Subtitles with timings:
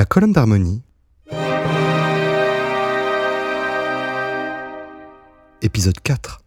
[0.00, 0.80] La colonne d'harmonie.
[5.60, 6.40] Épisode 4.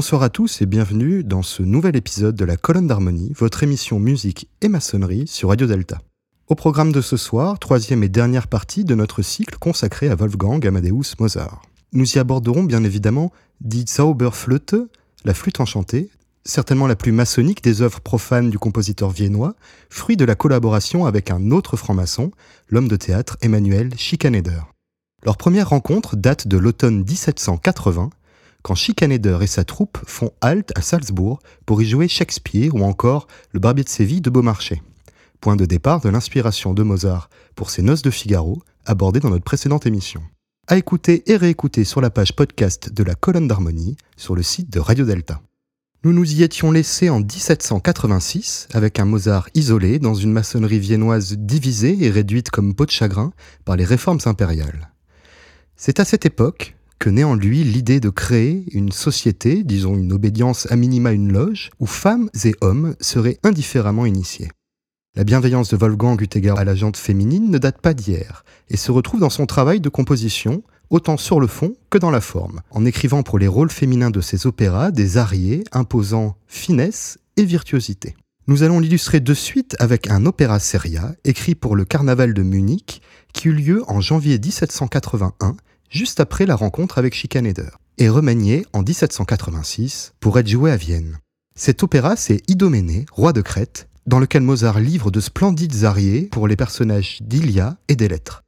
[0.00, 4.00] Bonsoir à tous et bienvenue dans ce nouvel épisode de la Colonne d'Harmonie, votre émission
[4.00, 6.00] musique et maçonnerie sur Radio Delta.
[6.48, 10.66] Au programme de ce soir, troisième et dernière partie de notre cycle consacré à Wolfgang
[10.66, 11.60] Amadeus Mozart.
[11.92, 13.30] Nous y aborderons bien évidemment
[13.60, 14.76] Die Zauberflöte,
[15.26, 16.08] la flûte enchantée,
[16.46, 19.54] certainement la plus maçonnique des œuvres profanes du compositeur viennois,
[19.90, 22.30] fruit de la collaboration avec un autre franc-maçon,
[22.70, 24.62] l'homme de théâtre Emmanuel Schikaneder.
[25.26, 28.08] Leur première rencontre date de l'automne 1780
[28.62, 33.26] quand Schikaneder et sa troupe font halte à Salzbourg pour y jouer Shakespeare ou encore
[33.52, 34.82] Le Barbier de Séville de Beaumarchais.
[35.40, 39.44] Point de départ de l'inspiration de Mozart pour ses Noces de Figaro, abordées dans notre
[39.44, 40.22] précédente émission.
[40.66, 44.70] À écouter et réécouter sur la page podcast de la colonne d'harmonie sur le site
[44.70, 45.40] de Radio Delta.
[46.02, 51.36] Nous nous y étions laissés en 1786 avec un Mozart isolé dans une maçonnerie viennoise
[51.36, 53.32] divisée et réduite comme peau de chagrin
[53.64, 54.90] par les réformes impériales.
[55.76, 60.12] C'est à cette époque que naît en lui l'idée de créer une société, disons une
[60.12, 64.50] obédience à minima une loge, où femmes et hommes seraient indifféremment initiés.
[65.16, 68.76] La bienveillance de Wolfgang eut égard à la jante féminine ne date pas d'hier, et
[68.76, 72.60] se retrouve dans son travail de composition, autant sur le fond que dans la forme,
[72.70, 78.14] en écrivant pour les rôles féminins de ses opéras des ariés imposant finesse et virtuosité.
[78.46, 83.00] Nous allons l'illustrer de suite avec un opéra seria écrit pour le carnaval de Munich
[83.32, 85.56] qui eut lieu en janvier 1781
[85.90, 91.18] juste après la rencontre avec Schikaneder, et remanié en 1786 pour être joué à Vienne.
[91.56, 96.48] Cet opéra, c'est Idoménée, roi de Crète, dans lequel Mozart livre de splendides ariés pour
[96.48, 98.42] les personnages d'Ilia et des lettres.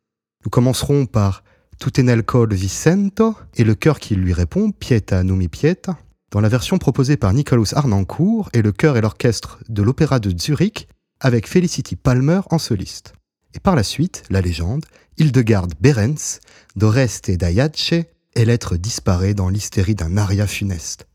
[0.44, 1.44] Nous commencerons par
[1.78, 5.98] Tutenel col Vicento et le chœur qui lui répond Pieta numi Pieta,
[6.30, 10.36] dans la version proposée par Nicolas Arnancourt et le chœur et l'orchestre de l'Opéra de
[10.38, 10.88] Zurich
[11.20, 13.14] avec Felicity Palmer en soliste.
[13.54, 14.86] Et par la suite, la légende,
[15.18, 16.40] Hildegarde Berens,
[16.76, 17.92] d'Oreste et d'Ayace,
[18.34, 21.06] et l'être disparaît dans l'hystérie d'un aria funeste.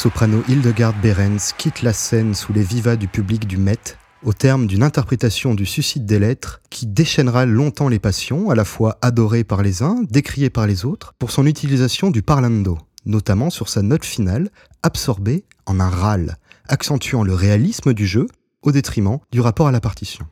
[0.00, 4.66] Soprano Hildegard Behrens quitte la scène sous les vivas du public du Met au terme
[4.66, 9.44] d'une interprétation du suicide des lettres qui déchaînera longtemps les passions, à la fois adorées
[9.44, 13.82] par les uns, décriées par les autres, pour son utilisation du parlando, notamment sur sa
[13.82, 14.48] note finale,
[14.82, 18.26] absorbée en un râle, accentuant le réalisme du jeu
[18.62, 20.24] au détriment du rapport à la partition.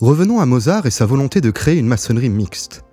[0.00, 2.84] Revenons à Mozart et sa volonté de créer une maçonnerie mixte.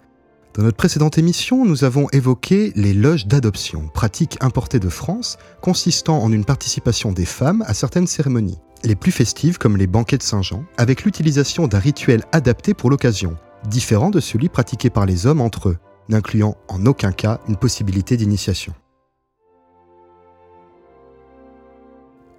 [0.53, 6.21] Dans notre précédente émission, nous avons évoqué les loges d'adoption, pratique importée de France, consistant
[6.21, 10.23] en une participation des femmes à certaines cérémonies, les plus festives comme les banquets de
[10.23, 13.37] Saint-Jean, avec l'utilisation d'un rituel adapté pour l'occasion,
[13.69, 15.77] différent de celui pratiqué par les hommes entre eux,
[16.09, 18.73] n'incluant en aucun cas une possibilité d'initiation.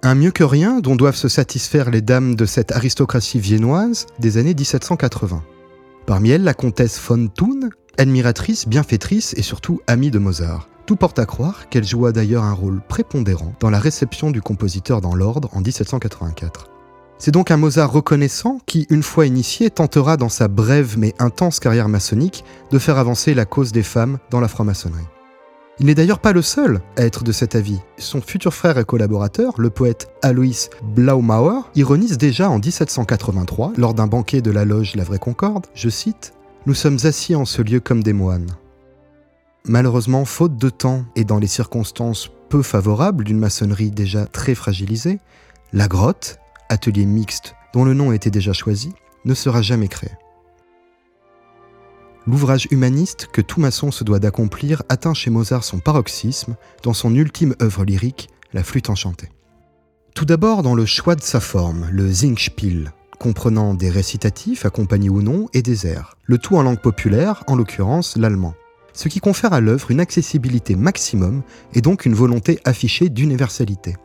[0.03, 4.37] Un mieux que rien dont doivent se satisfaire les dames de cette aristocratie viennoise des
[4.37, 5.41] années 1780.
[6.05, 10.67] Parmi elles, la comtesse von Thun, admiratrice, bienfaitrice et surtout amie de Mozart.
[10.85, 14.99] Tout porte à croire qu'elle joua d'ailleurs un rôle prépondérant dans la réception du compositeur
[14.99, 16.69] dans l'ordre en 1784.
[17.19, 21.59] C'est donc un Mozart reconnaissant qui, une fois initié, tentera dans sa brève mais intense
[21.59, 25.07] carrière maçonnique de faire avancer la cause des femmes dans la franc-maçonnerie.
[25.79, 27.79] Il n'est d'ailleurs pas le seul à être de cet avis.
[27.97, 34.07] Son futur frère et collaborateur, le poète Alois Blaumauer, ironise déjà en 1783, lors d'un
[34.07, 36.33] banquet de la loge La Vraie Concorde, je cite
[36.65, 38.55] Nous sommes assis en ce lieu comme des moines.
[39.65, 45.19] Malheureusement, faute de temps et dans les circonstances peu favorables d'une maçonnerie déjà très fragilisée,
[45.71, 48.93] la grotte, atelier mixte dont le nom était déjà choisi,
[49.25, 50.11] ne sera jamais créée
[52.25, 57.13] l'ouvrage humaniste que tout maçon se doit d'accomplir atteint chez Mozart son paroxysme dans son
[57.15, 59.29] ultime œuvre lyrique, La flûte enchantée.
[60.13, 62.93] Tout d'abord dans le choix de sa forme, le Singspiel,
[63.23, 67.55] comprenant des récitatifs accompagnés ou non et des airs, le tout en langue populaire, en
[67.55, 68.53] l'occurrence l'allemand,
[68.91, 71.41] ce qui confère à l'œuvre une accessibilité maximum
[71.73, 73.95] et donc une volonté affichée d'universalité.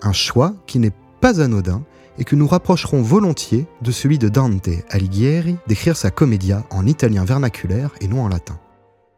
[0.00, 1.82] Un choix qui n'est pas anodin
[2.18, 7.24] et que nous rapprocherons volontiers de celui de Dante Alighieri d'écrire sa commedia en italien
[7.24, 8.60] vernaculaire et non en latin.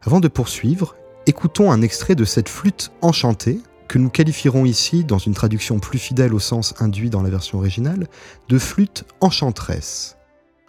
[0.01, 0.95] Avant de poursuivre,
[1.27, 3.59] écoutons un extrait de cette flûte enchantée
[3.91, 7.57] que nous qualifierons ici, dans une traduction plus fidèle au sens induit dans la version
[7.57, 8.07] originale,
[8.47, 10.15] de flûte enchanteresse.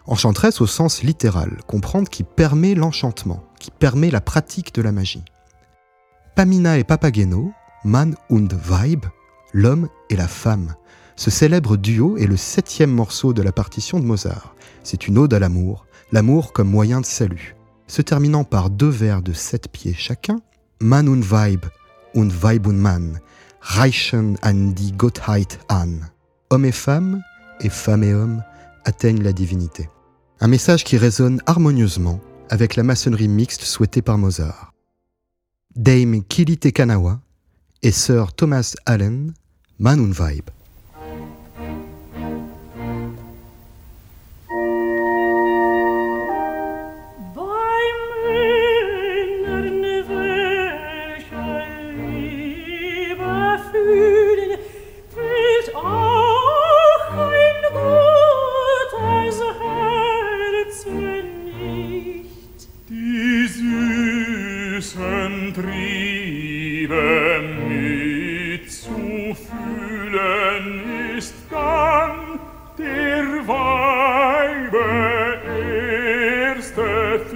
[0.07, 5.23] Enchanteresse au sens littéral, comprendre qui permet l'enchantement, qui permet la pratique de la magie.
[6.35, 7.53] Pamina et Papageno,
[7.85, 9.05] Man und Weib,
[9.53, 10.75] l'homme et la femme,
[11.15, 14.53] ce célèbre duo est le septième morceau de la partition de Mozart.
[14.83, 17.55] C'est une ode à l'amour, l'amour comme moyen de salut,
[17.87, 20.41] se terminant par deux vers de sept pieds chacun,
[20.81, 21.63] Man und Weib
[22.13, 23.19] und Weib und Mann,
[23.61, 26.09] reichen an die Gottheit an.
[26.51, 27.23] Homme et femme,
[27.61, 28.43] et femme et homme,
[28.83, 29.89] atteignent la divinité.
[30.39, 34.73] Un message qui résonne harmonieusement avec la maçonnerie mixte souhaitée par Mozart.
[35.75, 37.21] Dame Kili Tekanawa
[37.81, 39.33] et Sir Thomas Allen,
[39.79, 40.13] Man und.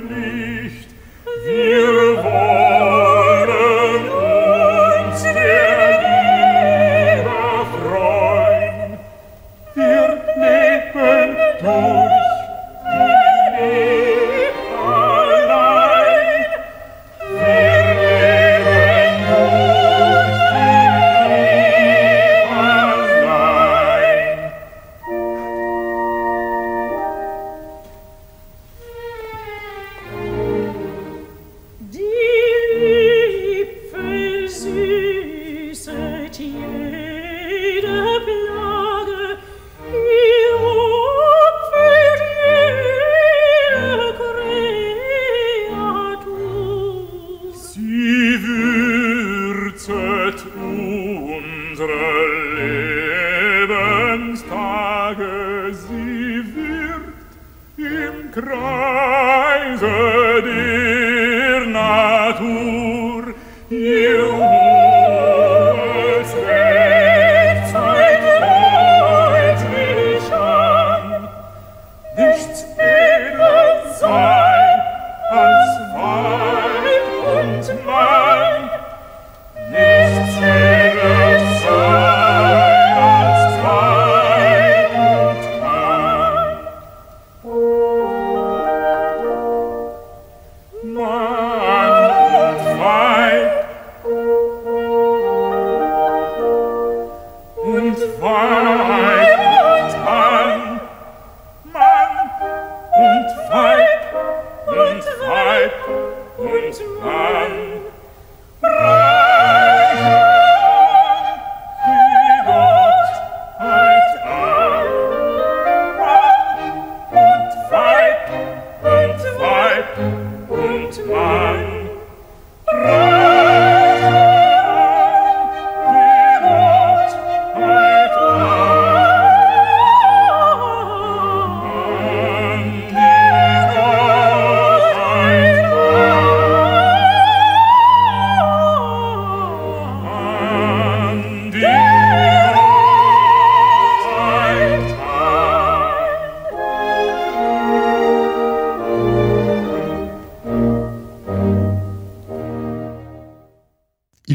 [0.10, 0.88] nicht,
[1.46, 2.37] wir wollen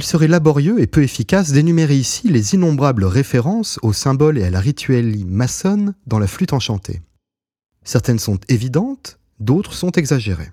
[0.03, 4.51] Il serait laborieux et peu efficace d'énumérer ici les innombrables références aux symboles et à
[4.51, 7.01] la rituelle maçonne dans la flûte enchantée.
[7.85, 10.51] Certaines sont évidentes, d'autres sont exagérées.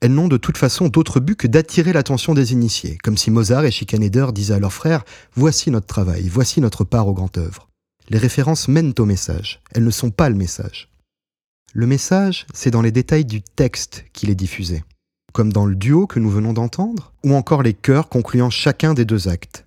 [0.00, 3.64] Elles n'ont de toute façon d'autre but que d'attirer l'attention des initiés, comme si Mozart
[3.64, 7.68] et Schikaneder disaient à leurs frères Voici notre travail, voici notre part au grand œuvre.
[8.08, 10.92] Les références mènent au message, elles ne sont pas le message.
[11.74, 14.84] Le message, c'est dans les détails du texte qu'il est diffusé,
[15.36, 19.04] comme dans le duo que nous venons d'entendre, ou encore les chœurs concluant chacun des
[19.04, 19.66] deux actes.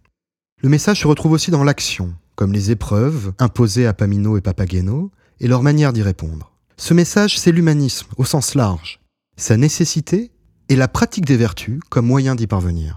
[0.63, 5.11] Le message se retrouve aussi dans l'action, comme les épreuves imposées à Pamino et Papageno,
[5.39, 6.53] et leur manière d'y répondre.
[6.75, 8.99] Ce message, c'est l'humanisme, au sens large,
[9.37, 10.31] sa nécessité
[10.69, 12.95] et la pratique des vertus comme moyen d'y parvenir.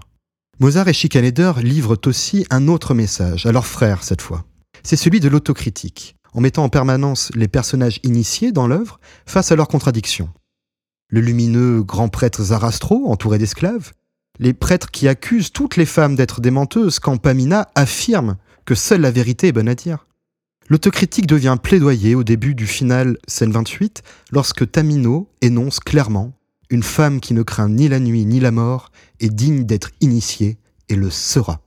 [0.59, 4.45] Mozart et Schikaneder livrent aussi un autre message, à leurs frères cette fois.
[4.81, 9.55] C'est celui de l'autocritique, en mettant en permanence les personnages initiés dans l'œuvre face à
[9.55, 10.31] leurs contradictions.
[11.13, 13.91] Le lumineux grand prêtre Zarastro, entouré d'esclaves,
[14.39, 19.01] les prêtres qui accusent toutes les femmes d'être des menteuses quand Pamina affirme que seule
[19.01, 20.07] la vérité est bonne à dire.
[20.69, 26.33] L'autocritique devient plaidoyer au début du final scène 28 lorsque Tamino énonce clairement
[26.71, 30.57] Une femme qui ne craint ni la nuit ni la mort est digne d'être initiée
[30.89, 31.61] et le sera.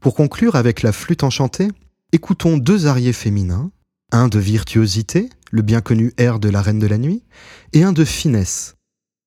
[0.00, 1.68] Pour conclure avec la flûte enchantée,
[2.12, 3.70] écoutons deux ariés féminins,
[4.10, 7.24] un de virtuosité, le bien connu air de la Reine de la Nuit,
[7.72, 8.74] et un de finesse.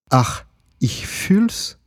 [0.10, 0.46] Ach,
[0.80, 1.80] ich fühl's,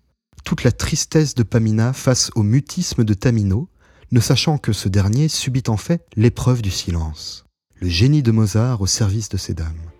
[0.45, 3.69] toute la tristesse de Pamina face au mutisme de Tamino,
[4.13, 8.81] ne sachant que ce dernier subit en fait l'épreuve du silence, le génie de Mozart
[8.81, 9.91] au service de ces dames.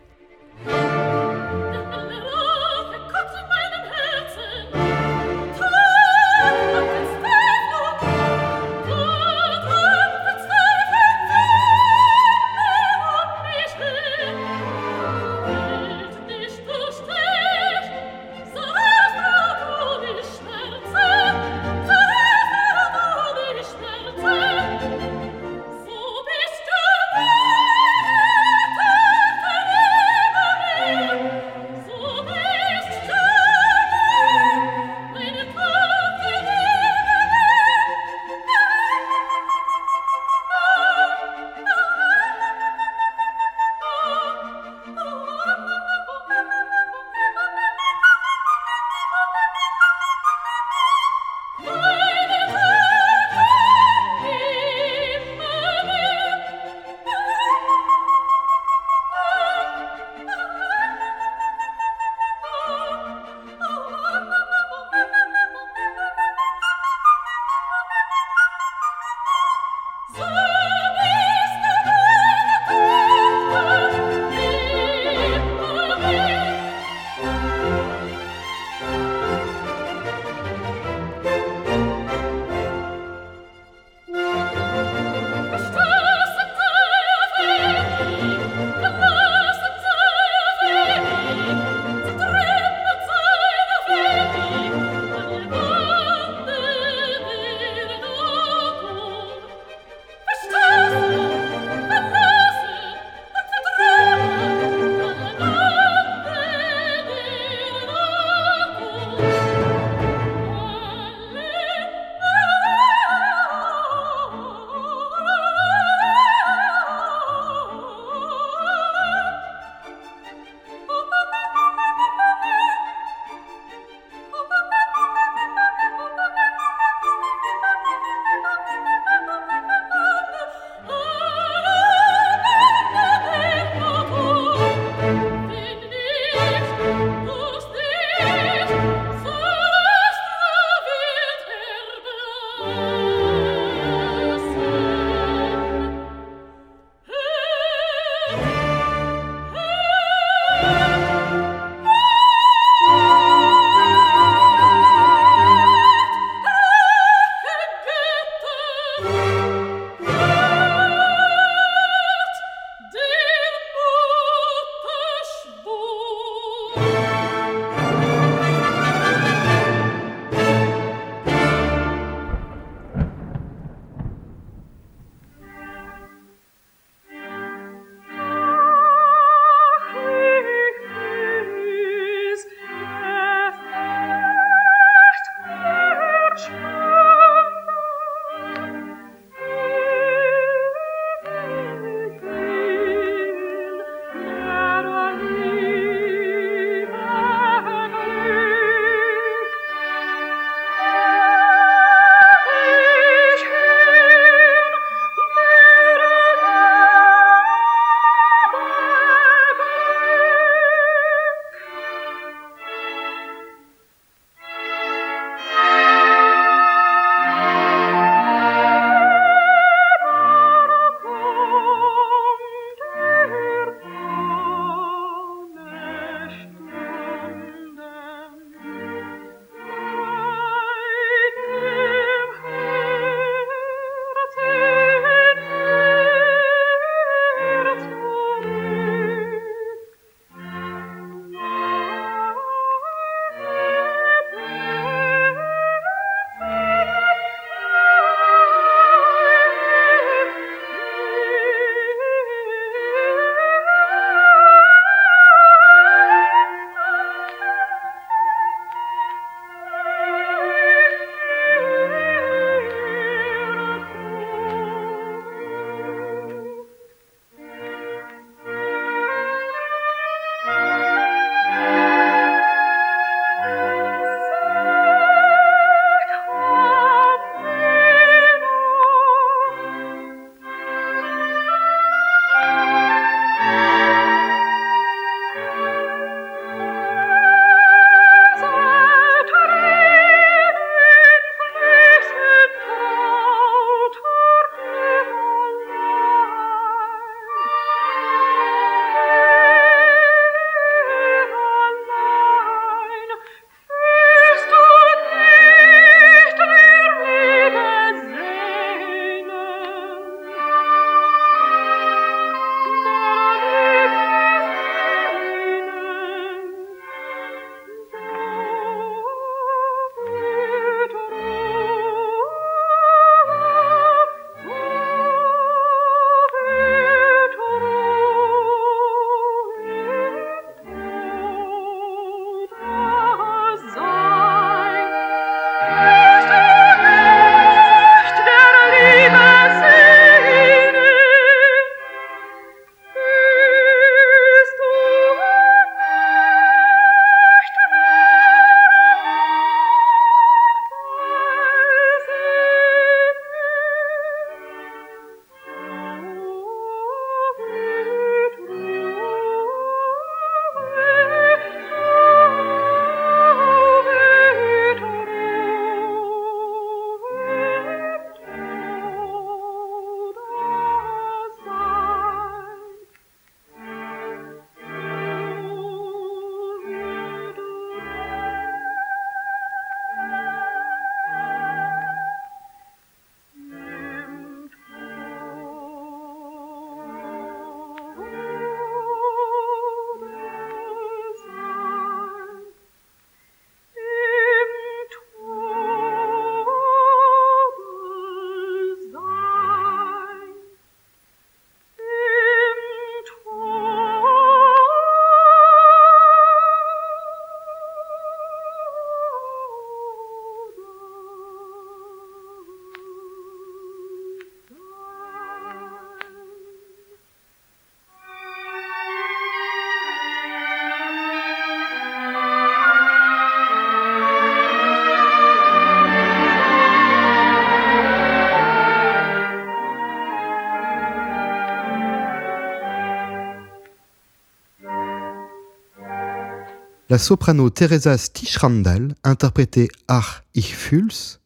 [436.95, 441.19] La soprano Teresa Stichrandal interprétait Ach ich fühl's,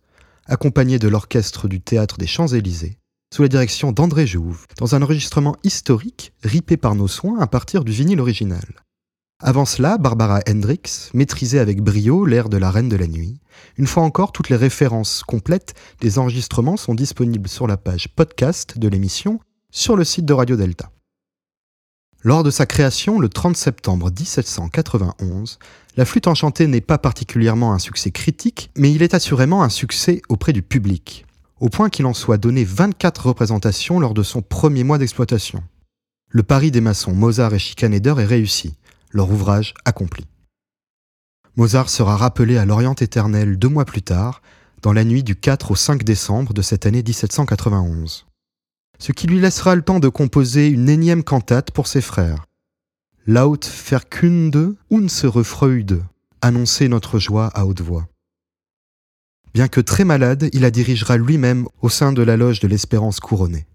[0.46, 2.96] accompagnée de l'orchestre du théâtre des Champs-Élysées,
[3.34, 7.84] sous la direction d'André Jouve, dans un enregistrement historique ripé par nos soins à partir
[7.84, 8.64] du vinyle original.
[9.42, 13.38] Avant cela, Barbara Hendricks maîtrisait avec brio l'air de la Reine de la Nuit.
[13.76, 18.78] Une fois encore, toutes les références complètes des enregistrements sont disponibles sur la page podcast
[18.78, 19.38] de l'émission
[19.70, 20.90] sur le site de Radio Delta.
[22.24, 25.60] Lors de sa création le 30 septembre 1791,
[25.96, 30.20] la flûte enchantée n'est pas particulièrement un succès critique, mais il est assurément un succès
[30.28, 31.26] auprès du public,
[31.60, 35.62] au point qu'il en soit donné 24 représentations lors de son premier mois d'exploitation.
[36.28, 38.74] Le pari des maçons Mozart et Schikaneder est réussi
[39.12, 40.26] leur ouvrage accompli.
[41.54, 44.42] Mozart sera rappelé à l'Orient éternel deux mois plus tard,
[44.82, 48.27] dans la nuit du 4 au 5 décembre de cette année 1791.
[48.98, 52.46] Ce qui lui laissera le temps de composer une énième cantate pour ses frères.
[53.26, 56.02] Laut verkünde unsere Freude,
[56.40, 58.08] annoncer notre joie à haute voix.
[59.54, 63.20] Bien que très malade, il la dirigera lui-même au sein de la loge de l'Espérance
[63.20, 63.66] couronnée.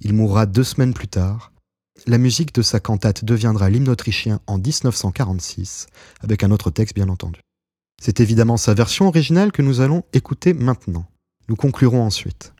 [0.00, 1.52] Il mourra deux semaines plus tard,
[2.06, 5.86] la musique de sa cantate deviendra l'hymne autrichien en 1946,
[6.20, 7.40] avec un autre texte bien entendu.
[8.02, 11.06] C'est évidemment sa version originale que nous allons écouter maintenant.
[11.48, 12.52] Nous conclurons ensuite.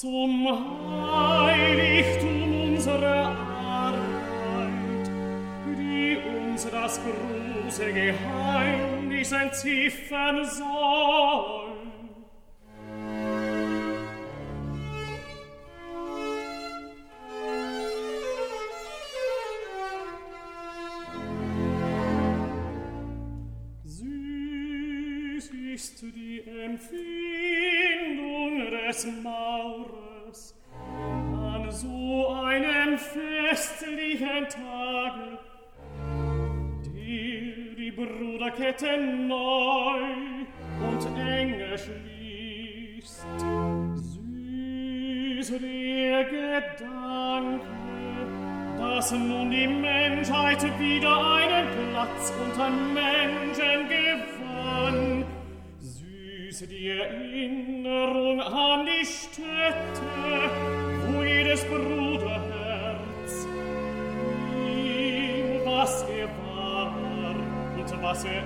[0.00, 0.46] zum
[1.12, 3.34] Heiligtum unserer
[3.66, 5.10] Arbeit,
[5.66, 11.07] die uns das große Geheimnis entziffern soll.
[38.50, 40.00] Ketten neu
[40.80, 43.26] und enge schließt.
[45.38, 47.66] Süß der Gedanke,
[48.78, 55.24] dass nun die Menschheit wieder einen Platz unter Menschen gewann.
[55.80, 57.57] Süß dir in
[68.18, 68.42] was er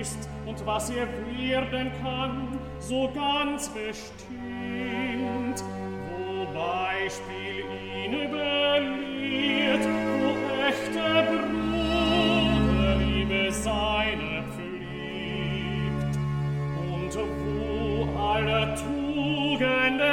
[0.00, 5.62] ist und was er werden kann, so ganz bestimmt.
[6.08, 9.84] Wo Beispiel ihn überliert,
[10.20, 10.30] wo
[10.66, 11.08] echte
[12.62, 16.14] Bruderliebe seine pflegt
[16.90, 20.05] und wo alle Tugenden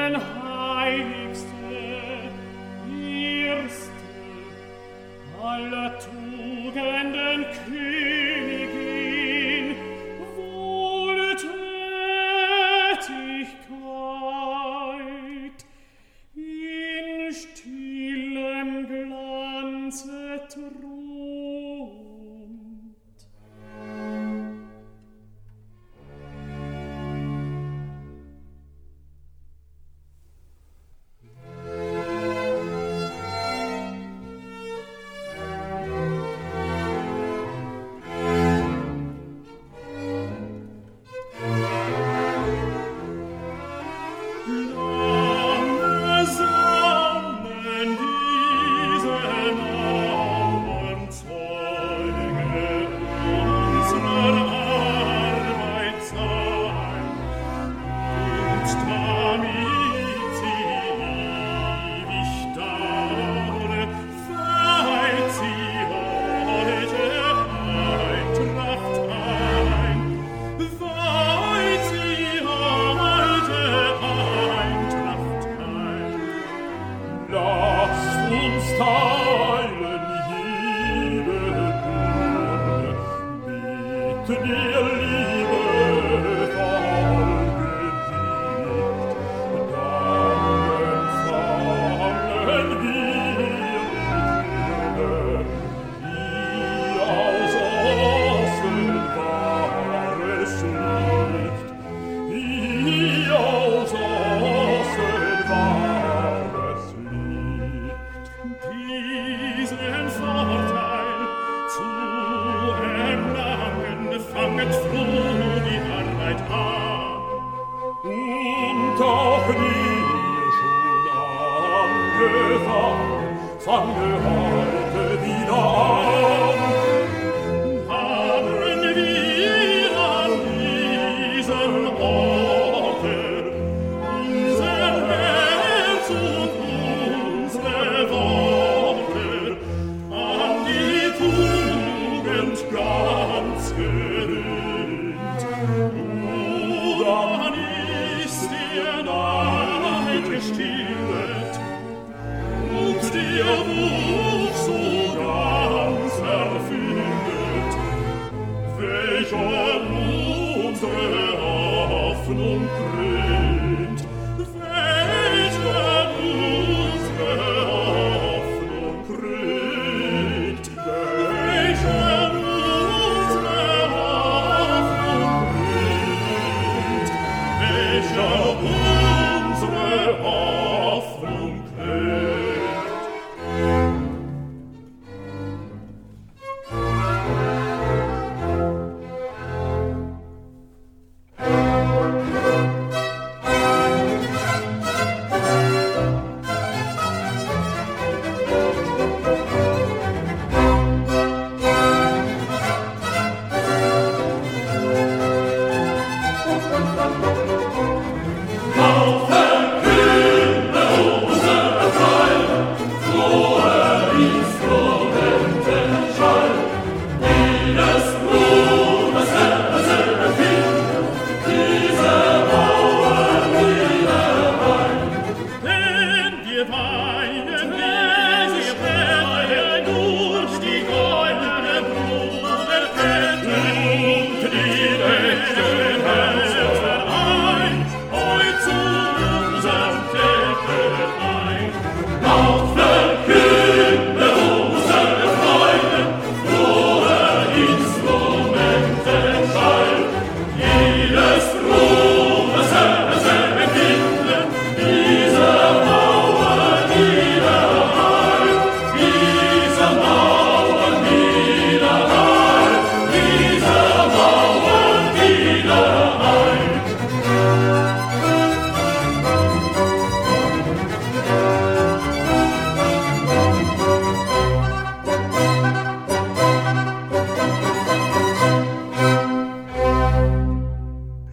[100.72, 101.03] Lord.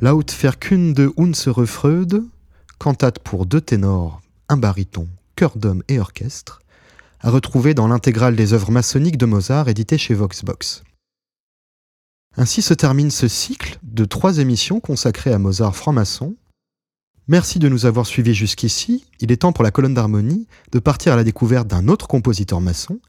[0.02, 2.24] De Unsere Freud,
[2.78, 6.62] cantate pour deux ténors, un baryton, chœur d'homme et orchestre,
[7.20, 10.82] à retrouver dans l'intégrale des œuvres maçonniques de Mozart édité chez Voxbox.
[12.38, 16.34] Ainsi se termine ce cycle de trois émissions consacrées à Mozart franc-maçon.
[17.28, 19.04] Merci de nous avoir suivis jusqu'ici.
[19.20, 22.62] Il est temps pour la colonne d'harmonie de partir à la découverte d'un autre compositeur
[22.62, 23.00] maçon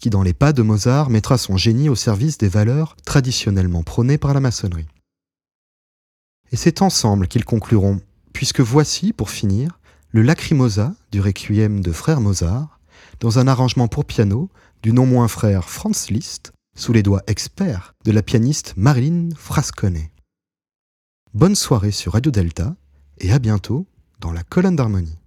[0.00, 4.18] qui, dans les pas de Mozart, mettra son génie au service des valeurs traditionnellement prônées
[4.18, 4.88] par la maçonnerie.
[6.52, 8.00] Et c'est ensemble qu'ils concluront,
[8.32, 9.78] puisque voici, pour finir,
[10.10, 12.80] le Lacrimosa du Requiem de Frère Mozart,
[13.20, 14.50] dans un arrangement pour piano
[14.82, 20.08] du non moins frère Franz Liszt, sous les doigts experts de la pianiste Marilyn Frascone.
[21.34, 22.74] Bonne soirée sur Radio Delta
[23.18, 23.86] et à bientôt
[24.18, 25.19] dans la colonne d'harmonie.